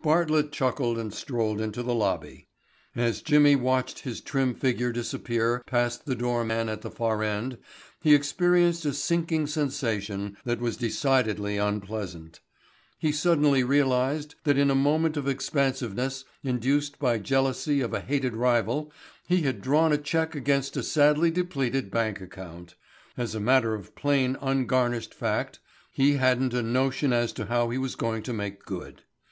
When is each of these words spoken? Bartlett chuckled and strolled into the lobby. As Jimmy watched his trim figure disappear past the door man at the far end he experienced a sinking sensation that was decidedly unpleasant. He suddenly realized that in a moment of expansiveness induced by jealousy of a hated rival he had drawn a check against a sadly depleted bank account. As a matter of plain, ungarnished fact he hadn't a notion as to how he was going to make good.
Bartlett 0.00 0.52
chuckled 0.52 0.96
and 0.96 1.12
strolled 1.12 1.60
into 1.60 1.82
the 1.82 1.92
lobby. 1.92 2.46
As 2.94 3.20
Jimmy 3.20 3.56
watched 3.56 3.98
his 3.98 4.20
trim 4.20 4.54
figure 4.54 4.92
disappear 4.92 5.64
past 5.66 6.04
the 6.06 6.14
door 6.14 6.44
man 6.44 6.68
at 6.68 6.82
the 6.82 6.88
far 6.92 7.24
end 7.24 7.58
he 8.00 8.14
experienced 8.14 8.84
a 8.84 8.92
sinking 8.92 9.48
sensation 9.48 10.36
that 10.44 10.60
was 10.60 10.76
decidedly 10.76 11.56
unpleasant. 11.56 12.38
He 12.96 13.10
suddenly 13.10 13.64
realized 13.64 14.36
that 14.44 14.56
in 14.56 14.70
a 14.70 14.76
moment 14.76 15.16
of 15.16 15.26
expansiveness 15.26 16.24
induced 16.44 17.00
by 17.00 17.18
jealousy 17.18 17.80
of 17.80 17.92
a 17.92 18.00
hated 18.02 18.36
rival 18.36 18.92
he 19.26 19.42
had 19.42 19.60
drawn 19.60 19.92
a 19.92 19.98
check 19.98 20.36
against 20.36 20.76
a 20.76 20.84
sadly 20.84 21.32
depleted 21.32 21.90
bank 21.90 22.20
account. 22.20 22.76
As 23.16 23.34
a 23.34 23.40
matter 23.40 23.74
of 23.74 23.96
plain, 23.96 24.36
ungarnished 24.40 25.12
fact 25.12 25.58
he 25.90 26.12
hadn't 26.18 26.54
a 26.54 26.62
notion 26.62 27.12
as 27.12 27.32
to 27.32 27.46
how 27.46 27.70
he 27.70 27.78
was 27.78 27.96
going 27.96 28.22
to 28.22 28.32
make 28.32 28.64
good. 28.64 29.02